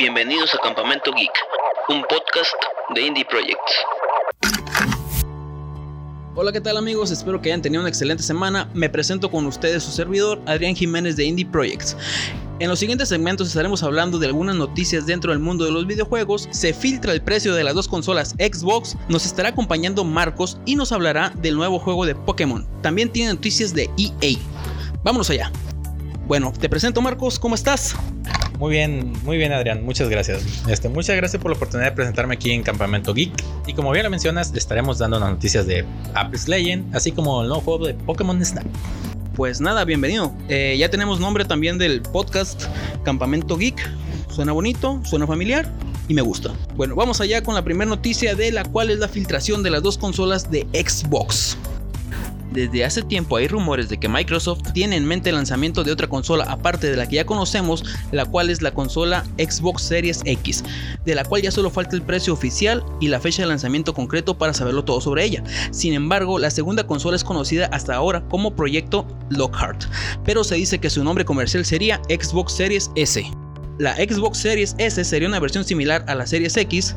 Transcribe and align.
Bienvenidos 0.00 0.54
a 0.54 0.58
Campamento 0.62 1.12
Geek, 1.12 1.30
un 1.90 2.00
podcast 2.08 2.54
de 2.94 3.02
Indie 3.02 3.26
Projects. 3.26 3.74
Hola, 6.34 6.52
¿qué 6.52 6.60
tal 6.62 6.78
amigos? 6.78 7.10
Espero 7.10 7.42
que 7.42 7.50
hayan 7.50 7.60
tenido 7.60 7.82
una 7.82 7.90
excelente 7.90 8.22
semana. 8.22 8.70
Me 8.72 8.88
presento 8.88 9.30
con 9.30 9.44
ustedes 9.44 9.82
su 9.82 9.92
servidor, 9.92 10.40
Adrián 10.46 10.74
Jiménez 10.74 11.16
de 11.16 11.24
Indie 11.24 11.44
Projects. 11.44 11.98
En 12.60 12.70
los 12.70 12.78
siguientes 12.78 13.10
segmentos 13.10 13.48
estaremos 13.48 13.82
hablando 13.82 14.18
de 14.18 14.28
algunas 14.28 14.56
noticias 14.56 15.04
dentro 15.04 15.32
del 15.32 15.38
mundo 15.38 15.66
de 15.66 15.70
los 15.70 15.86
videojuegos, 15.86 16.48
se 16.50 16.72
filtra 16.72 17.12
el 17.12 17.20
precio 17.20 17.54
de 17.54 17.62
las 17.62 17.74
dos 17.74 17.86
consolas 17.86 18.30
Xbox, 18.38 18.96
nos 19.10 19.26
estará 19.26 19.50
acompañando 19.50 20.02
Marcos 20.04 20.56
y 20.64 20.76
nos 20.76 20.92
hablará 20.92 21.30
del 21.34 21.56
nuevo 21.56 21.78
juego 21.78 22.06
de 22.06 22.14
Pokémon. 22.14 22.66
También 22.80 23.12
tiene 23.12 23.34
noticias 23.34 23.74
de 23.74 23.90
EA. 23.98 24.38
Vámonos 25.04 25.28
allá. 25.28 25.52
Bueno, 26.26 26.54
te 26.58 26.70
presento 26.70 27.02
Marcos, 27.02 27.38
¿cómo 27.38 27.54
estás? 27.54 27.94
Muy 28.60 28.72
bien, 28.72 29.14
muy 29.24 29.38
bien 29.38 29.54
Adrián, 29.54 29.86
muchas 29.86 30.10
gracias. 30.10 30.44
Este, 30.68 30.90
muchas 30.90 31.16
gracias 31.16 31.40
por 31.40 31.50
la 31.50 31.56
oportunidad 31.56 31.88
de 31.88 31.96
presentarme 31.96 32.34
aquí 32.34 32.50
en 32.50 32.62
Campamento 32.62 33.14
Geek. 33.14 33.32
Y 33.66 33.72
como 33.72 33.90
bien 33.90 34.04
lo 34.04 34.10
mencionas, 34.10 34.52
estaremos 34.54 34.98
dando 34.98 35.18
las 35.18 35.30
noticias 35.30 35.66
de 35.66 35.86
Apex 36.12 36.46
Legend, 36.46 36.94
así 36.94 37.10
como 37.10 37.40
el 37.40 37.48
nuevo 37.48 37.62
juego 37.62 37.86
de 37.86 37.94
Pokémon 37.94 38.44
Snap. 38.44 38.66
Pues 39.34 39.62
nada, 39.62 39.86
bienvenido. 39.86 40.34
Eh, 40.50 40.76
ya 40.78 40.90
tenemos 40.90 41.20
nombre 41.20 41.46
también 41.46 41.78
del 41.78 42.02
podcast 42.02 42.64
Campamento 43.02 43.56
Geek. 43.56 43.80
Suena 44.28 44.52
bonito, 44.52 45.00
suena 45.06 45.26
familiar 45.26 45.66
y 46.08 46.12
me 46.12 46.20
gusta. 46.20 46.52
Bueno, 46.76 46.94
vamos 46.94 47.22
allá 47.22 47.42
con 47.42 47.54
la 47.54 47.64
primera 47.64 47.88
noticia 47.88 48.34
de 48.34 48.52
la 48.52 48.64
cual 48.64 48.90
es 48.90 48.98
la 48.98 49.08
filtración 49.08 49.62
de 49.62 49.70
las 49.70 49.82
dos 49.82 49.96
consolas 49.96 50.50
de 50.50 50.66
Xbox. 50.74 51.56
Desde 52.52 52.84
hace 52.84 53.02
tiempo 53.02 53.36
hay 53.36 53.46
rumores 53.46 53.88
de 53.88 53.98
que 53.98 54.08
Microsoft 54.08 54.72
tiene 54.72 54.96
en 54.96 55.04
mente 55.04 55.30
el 55.30 55.36
lanzamiento 55.36 55.84
de 55.84 55.92
otra 55.92 56.08
consola 56.08 56.44
aparte 56.44 56.90
de 56.90 56.96
la 56.96 57.08
que 57.08 57.16
ya 57.16 57.24
conocemos, 57.24 57.84
la 58.10 58.24
cual 58.24 58.50
es 58.50 58.60
la 58.60 58.72
consola 58.72 59.24
Xbox 59.38 59.82
Series 59.82 60.22
X, 60.24 60.64
de 61.04 61.14
la 61.14 61.24
cual 61.24 61.42
ya 61.42 61.50
solo 61.50 61.70
falta 61.70 61.94
el 61.94 62.02
precio 62.02 62.32
oficial 62.32 62.84
y 63.00 63.08
la 63.08 63.20
fecha 63.20 63.42
de 63.42 63.48
lanzamiento 63.48 63.94
concreto 63.94 64.36
para 64.36 64.54
saberlo 64.54 64.84
todo 64.84 65.00
sobre 65.00 65.24
ella. 65.24 65.44
Sin 65.70 65.94
embargo, 65.94 66.38
la 66.38 66.50
segunda 66.50 66.86
consola 66.86 67.16
es 67.16 67.24
conocida 67.24 67.66
hasta 67.66 67.94
ahora 67.94 68.22
como 68.28 68.54
Proyecto 68.56 69.06
Lockhart, 69.30 69.84
pero 70.24 70.42
se 70.42 70.56
dice 70.56 70.78
que 70.78 70.90
su 70.90 71.04
nombre 71.04 71.24
comercial 71.24 71.64
sería 71.64 72.00
Xbox 72.08 72.52
Series 72.52 72.90
S. 72.96 73.30
La 73.80 73.96
Xbox 73.96 74.36
Series 74.36 74.74
S 74.76 75.02
sería 75.06 75.26
una 75.26 75.40
versión 75.40 75.64
similar 75.64 76.04
a 76.06 76.14
la 76.14 76.26
Series 76.26 76.54
X, 76.54 76.94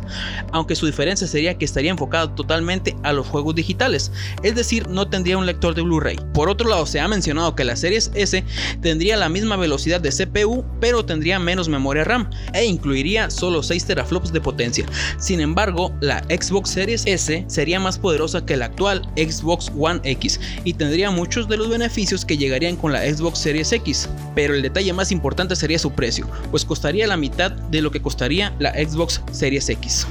aunque 0.52 0.76
su 0.76 0.86
diferencia 0.86 1.26
sería 1.26 1.58
que 1.58 1.64
estaría 1.64 1.92
enfocada 1.92 2.36
totalmente 2.36 2.94
a 3.04 3.14
los 3.14 3.26
juegos 3.26 3.56
digitales, 3.56 4.12
es 4.44 4.54
decir, 4.54 4.90
no 4.90 5.08
tendría 5.08 5.38
un 5.38 5.46
lector 5.46 5.76
de 5.76 5.82
Blu-ray. 5.82 6.18
Por 6.34 6.50
otro 6.50 6.68
lado, 6.68 6.86
se 6.86 7.00
ha 7.00 7.08
mencionado 7.08 7.56
que 7.56 7.64
la 7.64 7.78
Series 7.78 8.12
S 8.16 8.44
tendría 8.82 9.16
la 9.16 9.30
misma 9.30 9.56
velocidad 9.56 10.02
de 10.02 10.10
CPU, 10.10 10.66
pero 10.82 11.06
tendría 11.06 11.40
menos 11.40 11.70
memoria 11.70 12.04
RAM 12.04 12.30
e 12.52 12.66
incluiría 12.66 13.30
solo 13.30 13.64
6 13.64 13.86
teraflops 13.86 14.34
de 14.34 14.42
potencia. 14.42 14.86
Sin 15.20 15.40
embargo, 15.40 15.96
la 16.02 16.20
Xbox 16.24 16.72
Series 16.72 17.06
S 17.06 17.46
sería 17.48 17.80
más 17.80 17.98
poderosa 17.98 18.46
que 18.46 18.58
la 18.58 18.66
actual 18.66 19.08
Xbox 19.16 19.72
One 19.80 20.02
X 20.04 20.38
y 20.66 20.74
tendría 20.74 21.12
muchos 21.12 21.48
de 21.48 21.56
los 21.56 21.70
beneficios 21.70 22.26
que 22.26 22.38
llegarían 22.38 22.76
con 22.76 22.92
la 22.92 23.10
Xbox 23.10 23.40
Series 23.40 23.72
X, 23.72 24.10
pero 24.36 24.54
el 24.54 24.62
detalle 24.62 24.92
más 24.92 25.14
importante 25.14 25.56
sería 25.56 25.80
su 25.80 25.94
precio, 25.94 26.28
pues 26.52 26.66
costaría 26.74 27.06
la 27.06 27.18
mitad 27.18 27.52
de 27.52 27.84
lo 27.84 27.92
que 27.92 28.02
costaría 28.02 28.52
la 28.58 28.72
Xbox 28.72 29.22
Series 29.32 29.70
X. 29.70 30.08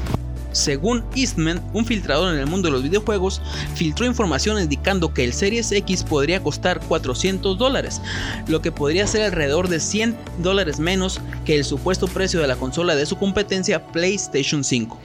Según 0.53 1.03
Eastman, 1.17 1.61
un 1.73 1.85
filtrador 1.85 2.33
en 2.33 2.39
el 2.39 2.47
mundo 2.47 2.69
de 2.69 2.73
los 2.73 2.85
videojuegos, 2.85 3.43
filtró 3.75 4.07
información 4.07 4.63
indicando 4.63 5.13
que 5.13 5.25
el 5.25 5.33
Series 5.33 5.73
X 5.73 6.05
podría 6.05 6.41
costar 6.41 6.79
400 6.79 7.59
dólares, 7.59 8.01
lo 8.47 8.63
que 8.63 8.71
podría 8.71 9.09
ser 9.09 9.22
alrededor 9.22 9.67
de 9.67 9.81
100 9.81 10.17
dólares 10.39 10.78
menos 10.78 11.21
que 11.45 11.56
el 11.56 11.65
supuesto 11.65 12.06
precio 12.06 12.41
de 12.41 12.47
la 12.47 12.55
consola 12.55 12.95
de 12.95 13.06
su 13.06 13.19
competencia 13.19 13.84
PlayStation 13.89 14.62
5. 14.62 15.01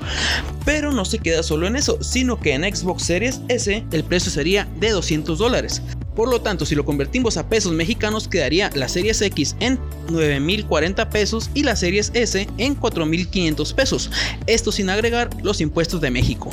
Pero 0.64 0.92
no 0.92 1.06
se 1.06 1.18
queda 1.18 1.42
solo 1.42 1.66
en 1.66 1.76
eso, 1.76 1.98
sino 2.04 2.40
que 2.40 2.54
en 2.54 2.76
Xbox 2.76 3.02
Series 3.02 3.42
S 3.48 3.84
el 3.92 4.04
precio 4.04 4.32
sería 4.32 4.68
de 4.80 4.92
200 4.92 5.40
dólares. 5.40 5.82
Por 6.18 6.30
lo 6.30 6.42
tanto, 6.42 6.66
si 6.66 6.74
lo 6.74 6.84
convertimos 6.84 7.38
a 7.38 7.48
pesos 7.48 7.74
mexicanos, 7.74 8.28
quedaría 8.28 8.72
la 8.74 8.90
Series 8.90 9.22
X 9.22 9.56
en 9.60 9.78
9.040 10.08 11.10
pesos 11.10 11.52
y 11.54 11.62
la 11.62 11.76
Series 11.76 12.10
S 12.16 12.50
en 12.58 12.76
4.500 12.76 13.76
pesos. 13.76 14.10
Esto 14.48 14.72
sin 14.72 14.90
agregar 14.90 15.30
los 15.44 15.62
impuestos 15.62 16.02
de 16.02 16.10
México. 16.10 16.50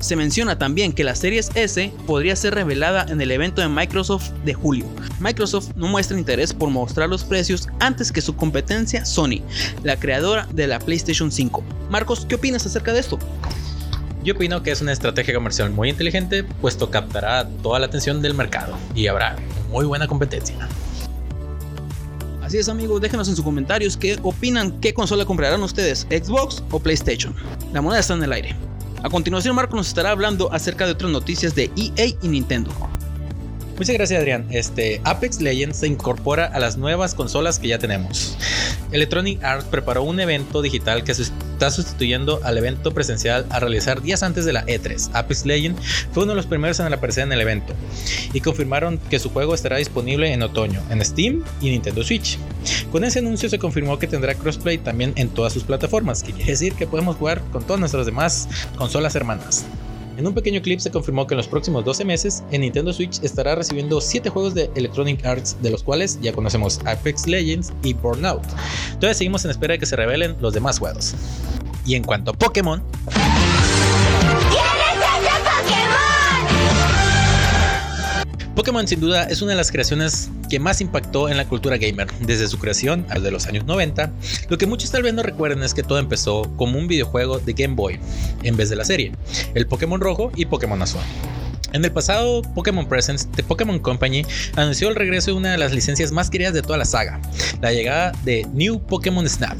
Se 0.00 0.16
menciona 0.16 0.58
también 0.58 0.92
que 0.92 1.04
la 1.04 1.14
Series 1.14 1.52
S 1.54 1.92
podría 2.04 2.34
ser 2.34 2.56
revelada 2.56 3.06
en 3.08 3.20
el 3.20 3.30
evento 3.30 3.62
de 3.62 3.68
Microsoft 3.68 4.30
de 4.44 4.54
julio. 4.54 4.86
Microsoft 5.20 5.68
no 5.76 5.86
muestra 5.86 6.18
interés 6.18 6.52
por 6.52 6.70
mostrar 6.70 7.08
los 7.08 7.22
precios 7.22 7.68
antes 7.78 8.10
que 8.10 8.20
su 8.20 8.34
competencia 8.34 9.04
Sony, 9.04 9.40
la 9.84 10.00
creadora 10.00 10.48
de 10.52 10.66
la 10.66 10.80
PlayStation 10.80 11.30
5. 11.30 11.62
Marcos, 11.90 12.26
¿qué 12.28 12.34
opinas 12.34 12.66
acerca 12.66 12.92
de 12.92 12.98
esto? 12.98 13.20
Yo 14.26 14.34
opino 14.34 14.60
que 14.60 14.72
es 14.72 14.80
una 14.80 14.90
estrategia 14.90 15.32
comercial 15.34 15.70
muy 15.70 15.88
inteligente, 15.88 16.42
puesto 16.42 16.90
captará 16.90 17.48
toda 17.62 17.78
la 17.78 17.86
atención 17.86 18.20
del 18.20 18.34
mercado 18.34 18.76
y 18.92 19.06
habrá 19.06 19.36
muy 19.70 19.86
buena 19.86 20.08
competencia. 20.08 20.68
Así 22.42 22.58
es 22.58 22.68
amigos, 22.68 23.00
déjenos 23.00 23.28
en 23.28 23.36
sus 23.36 23.44
comentarios 23.44 23.96
qué 23.96 24.18
opinan, 24.24 24.80
qué 24.80 24.92
consola 24.92 25.24
comprarán 25.24 25.62
ustedes, 25.62 26.08
Xbox 26.10 26.64
o 26.72 26.80
PlayStation. 26.80 27.36
La 27.72 27.80
moneda 27.80 28.00
está 28.00 28.14
en 28.14 28.24
el 28.24 28.32
aire. 28.32 28.56
A 29.04 29.10
continuación 29.10 29.54
Marco 29.54 29.76
nos 29.76 29.86
estará 29.86 30.10
hablando 30.10 30.52
acerca 30.52 30.86
de 30.86 30.92
otras 30.92 31.12
noticias 31.12 31.54
de 31.54 31.70
EA 31.76 32.06
y 32.20 32.26
Nintendo. 32.26 32.72
Muchas 33.78 33.94
gracias 33.94 34.18
Adrián. 34.18 34.46
Este, 34.50 35.02
Apex 35.04 35.42
Legends 35.42 35.78
se 35.78 35.86
incorpora 35.86 36.46
a 36.46 36.58
las 36.58 36.78
nuevas 36.78 37.14
consolas 37.14 37.58
que 37.58 37.68
ya 37.68 37.78
tenemos. 37.78 38.38
Electronic 38.90 39.44
Arts 39.44 39.66
preparó 39.66 40.02
un 40.02 40.18
evento 40.18 40.62
digital 40.62 41.04
que 41.04 41.12
está 41.12 41.70
sustituyendo 41.70 42.40
al 42.42 42.56
evento 42.56 42.92
presencial 42.92 43.44
a 43.50 43.60
realizar 43.60 44.00
días 44.00 44.22
antes 44.22 44.46
de 44.46 44.54
la 44.54 44.64
E3. 44.64 45.10
Apex 45.12 45.44
Legends 45.44 45.80
fue 46.12 46.22
uno 46.22 46.32
de 46.32 46.36
los 46.36 46.46
primeros 46.46 46.80
en 46.80 46.90
aparecer 46.90 47.24
en 47.24 47.32
el 47.32 47.40
evento 47.42 47.74
y 48.32 48.40
confirmaron 48.40 48.98
que 49.10 49.18
su 49.18 49.28
juego 49.28 49.54
estará 49.54 49.76
disponible 49.76 50.32
en 50.32 50.42
otoño 50.42 50.80
en 50.90 51.04
Steam 51.04 51.44
y 51.60 51.68
Nintendo 51.68 52.02
Switch. 52.02 52.38
Con 52.90 53.04
ese 53.04 53.18
anuncio 53.18 53.50
se 53.50 53.58
confirmó 53.58 53.98
que 53.98 54.06
tendrá 54.06 54.34
crossplay 54.34 54.78
también 54.78 55.12
en 55.16 55.28
todas 55.28 55.52
sus 55.52 55.64
plataformas, 55.64 56.22
que 56.22 56.32
quiere 56.32 56.52
decir 56.52 56.72
que 56.72 56.86
podemos 56.86 57.16
jugar 57.16 57.42
con 57.52 57.62
todas 57.62 57.80
nuestras 57.80 58.06
demás 58.06 58.48
consolas 58.76 59.14
hermanas. 59.16 59.66
En 60.16 60.26
un 60.26 60.32
pequeño 60.32 60.62
clip 60.62 60.80
se 60.80 60.90
confirmó 60.90 61.26
que 61.26 61.34
en 61.34 61.36
los 61.36 61.46
próximos 61.46 61.84
12 61.84 62.02
meses 62.06 62.42
en 62.50 62.62
Nintendo 62.62 62.90
Switch 62.90 63.22
estará 63.22 63.54
recibiendo 63.54 64.00
7 64.00 64.30
juegos 64.30 64.54
de 64.54 64.70
Electronic 64.74 65.24
Arts, 65.26 65.56
de 65.60 65.70
los 65.70 65.82
cuales 65.82 66.18
ya 66.22 66.32
conocemos 66.32 66.80
Apex 66.86 67.26
Legends 67.26 67.70
y 67.82 67.92
Burnout. 67.92 68.42
Todavía 68.94 69.12
seguimos 69.12 69.44
en 69.44 69.50
espera 69.50 69.72
de 69.72 69.78
que 69.78 69.84
se 69.84 69.94
revelen 69.94 70.34
los 70.40 70.54
demás 70.54 70.78
juegos. 70.78 71.14
Y 71.84 71.96
en 71.96 72.02
cuanto 72.02 72.30
a 72.30 72.34
Pokémon... 72.34 72.82
Pokémon 78.54 78.88
sin 78.88 79.00
duda 79.00 79.24
es 79.24 79.42
una 79.42 79.50
de 79.50 79.58
las 79.58 79.70
creaciones 79.70 80.30
que 80.48 80.58
más 80.58 80.80
impactó 80.80 81.28
en 81.28 81.36
la 81.36 81.46
cultura 81.46 81.76
gamer 81.76 82.08
desde 82.20 82.48
su 82.48 82.58
creación 82.58 83.06
de 83.08 83.30
los 83.30 83.46
años 83.46 83.64
90. 83.64 84.10
Lo 84.48 84.58
que 84.58 84.66
muchos 84.66 84.90
tal 84.90 85.02
vez 85.02 85.14
no 85.14 85.22
recuerden 85.22 85.62
es 85.62 85.74
que 85.74 85.82
todo 85.82 85.98
empezó 85.98 86.42
como 86.56 86.78
un 86.78 86.86
videojuego 86.88 87.38
de 87.38 87.52
Game 87.52 87.74
Boy 87.74 87.98
en 88.42 88.56
vez 88.56 88.70
de 88.70 88.76
la 88.76 88.84
serie, 88.84 89.12
el 89.54 89.66
Pokémon 89.66 90.00
rojo 90.00 90.30
y 90.36 90.46
Pokémon 90.46 90.80
azul. 90.82 91.00
En 91.72 91.84
el 91.84 91.92
pasado, 91.92 92.42
Pokémon 92.54 92.86
Presents 92.88 93.30
de 93.32 93.42
Pokémon 93.42 93.78
Company 93.78 94.24
anunció 94.54 94.88
el 94.88 94.94
regreso 94.94 95.32
de 95.32 95.36
una 95.36 95.52
de 95.52 95.58
las 95.58 95.72
licencias 95.72 96.12
más 96.12 96.30
queridas 96.30 96.54
de 96.54 96.62
toda 96.62 96.78
la 96.78 96.84
saga, 96.84 97.20
la 97.60 97.72
llegada 97.72 98.12
de 98.24 98.46
New 98.54 98.80
Pokémon 98.80 99.28
Snap, 99.28 99.58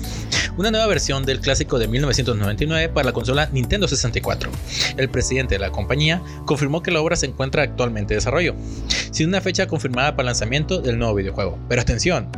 una 0.56 0.70
nueva 0.70 0.86
versión 0.86 1.24
del 1.24 1.40
clásico 1.40 1.78
de 1.78 1.88
1999 1.88 2.88
para 2.92 3.06
la 3.06 3.12
consola 3.12 3.48
Nintendo 3.52 3.86
64. 3.86 4.50
El 4.96 5.08
presidente 5.08 5.54
de 5.54 5.58
la 5.58 5.70
compañía 5.70 6.22
confirmó 6.46 6.82
que 6.82 6.90
la 6.90 7.00
obra 7.00 7.16
se 7.16 7.26
encuentra 7.26 7.62
actualmente 7.62 8.14
en 8.14 8.18
desarrollo, 8.18 8.54
sin 9.10 9.28
una 9.28 9.40
fecha 9.40 9.66
confirmada 9.66 10.12
para 10.12 10.22
el 10.22 10.26
lanzamiento 10.26 10.80
del 10.80 10.98
nuevo 10.98 11.14
videojuego. 11.14 11.58
Pero 11.68 11.82
atención, 11.82 12.28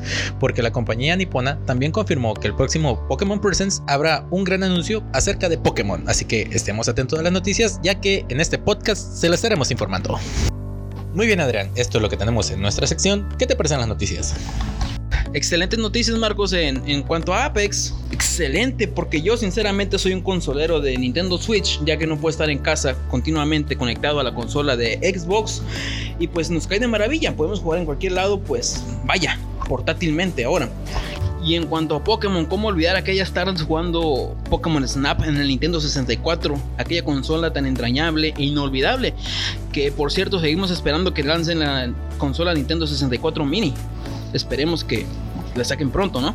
porque 0.40 0.62
la 0.62 0.72
compañía 0.72 1.16
nipona 1.16 1.58
también 1.64 1.92
confirmó 1.92 2.34
que 2.34 2.48
el 2.48 2.54
próximo 2.54 3.06
Pokémon 3.08 3.40
Presents 3.40 3.82
habrá 3.86 4.26
un 4.30 4.44
gran 4.44 4.62
anuncio 4.62 5.04
acerca 5.12 5.48
de 5.48 5.58
Pokémon, 5.58 6.04
así 6.08 6.24
que 6.24 6.42
estemos 6.52 6.88
atentos 6.88 7.18
a 7.18 7.22
las 7.22 7.32
noticias 7.32 7.78
ya 7.82 8.00
que 8.00 8.24
en 8.28 8.40
este 8.40 8.58
podcast 8.58 9.14
se 9.14 9.28
las 9.28 9.38
estaremos 9.38 9.70
informando. 9.70 10.18
Muy 11.14 11.26
bien 11.26 11.40
Adrián, 11.40 11.70
esto 11.74 11.98
es 11.98 12.02
lo 12.02 12.08
que 12.08 12.16
tenemos 12.16 12.50
en 12.50 12.60
nuestra 12.60 12.86
sección. 12.86 13.28
¿Qué 13.38 13.46
te 13.46 13.56
parecen 13.56 13.78
las 13.78 13.88
noticias? 13.88 14.34
Excelentes 15.34 15.78
noticias, 15.78 16.16
Marcos, 16.18 16.52
en, 16.52 16.88
en, 16.88 17.02
cuanto 17.02 17.34
a 17.34 17.44
Apex. 17.44 17.94
Excelente, 18.10 18.88
porque 18.88 19.20
yo 19.20 19.36
sinceramente 19.36 19.98
soy 19.98 20.14
un 20.14 20.22
consolero 20.22 20.80
de 20.80 20.96
Nintendo 20.96 21.38
Switch, 21.38 21.80
ya 21.84 21.98
que 21.98 22.06
no 22.06 22.16
puedo 22.16 22.30
estar 22.30 22.48
en 22.48 22.58
casa 22.58 22.96
continuamente 23.08 23.76
conectado 23.76 24.20
a 24.20 24.24
la 24.24 24.34
consola 24.34 24.76
de 24.76 24.98
Xbox. 25.14 25.62
Y 26.18 26.28
pues 26.28 26.50
nos 26.50 26.66
cae 26.66 26.80
de 26.80 26.88
maravilla, 26.88 27.36
podemos 27.36 27.60
jugar 27.60 27.80
en 27.80 27.84
cualquier 27.84 28.12
lado, 28.12 28.40
pues 28.40 28.82
vaya, 29.04 29.38
portátilmente 29.68 30.44
ahora. 30.44 30.70
Y 31.44 31.54
en 31.54 31.66
cuanto 31.66 31.94
a 31.94 32.02
Pokémon, 32.02 32.46
¿cómo 32.46 32.68
olvidar 32.68 32.96
aquellas 32.96 33.32
tardes 33.32 33.62
jugando 33.62 34.36
Pokémon 34.50 34.86
Snap 34.86 35.22
en 35.22 35.36
el 35.36 35.48
Nintendo 35.48 35.80
64? 35.80 36.60
Aquella 36.78 37.04
consola 37.04 37.52
tan 37.52 37.64
entrañable 37.64 38.34
e 38.36 38.44
inolvidable. 38.44 39.14
Que 39.72 39.92
por 39.92 40.10
cierto 40.10 40.40
seguimos 40.40 40.70
esperando 40.70 41.14
que 41.14 41.22
lancen 41.22 41.60
la 41.60 41.92
consola 42.18 42.54
Nintendo 42.54 42.86
64 42.86 43.44
Mini. 43.44 43.72
Esperemos 44.32 44.84
que 44.84 45.06
la 45.54 45.64
saquen 45.64 45.90
pronto, 45.90 46.20
¿no? 46.20 46.34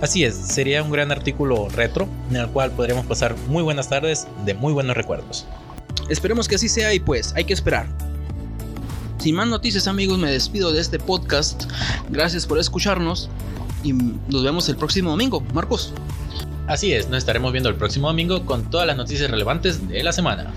Así 0.00 0.24
es, 0.24 0.34
sería 0.34 0.82
un 0.82 0.90
gran 0.90 1.12
artículo 1.12 1.68
retro 1.68 2.08
en 2.30 2.36
el 2.36 2.48
cual 2.48 2.72
podríamos 2.72 3.06
pasar 3.06 3.36
muy 3.46 3.62
buenas 3.62 3.88
tardes 3.88 4.26
de 4.44 4.54
muy 4.54 4.72
buenos 4.72 4.96
recuerdos. 4.96 5.46
Esperemos 6.08 6.48
que 6.48 6.56
así 6.56 6.68
sea 6.68 6.92
y 6.92 6.98
pues 6.98 7.32
hay 7.36 7.44
que 7.44 7.52
esperar. 7.52 7.86
Sin 9.18 9.36
más 9.36 9.46
noticias 9.46 9.86
amigos, 9.86 10.18
me 10.18 10.30
despido 10.30 10.72
de 10.72 10.80
este 10.80 10.98
podcast. 10.98 11.70
Gracias 12.10 12.46
por 12.46 12.58
escucharnos 12.58 13.30
y 13.84 13.92
nos 13.92 14.42
vemos 14.42 14.68
el 14.68 14.76
próximo 14.76 15.10
domingo. 15.10 15.40
Marcos. 15.54 15.92
Así 16.66 16.92
es, 16.92 17.08
nos 17.08 17.18
estaremos 17.18 17.52
viendo 17.52 17.68
el 17.68 17.76
próximo 17.76 18.08
domingo 18.08 18.44
con 18.44 18.70
todas 18.70 18.86
las 18.86 18.96
noticias 18.96 19.30
relevantes 19.30 19.88
de 19.88 20.02
la 20.02 20.12
semana. 20.12 20.52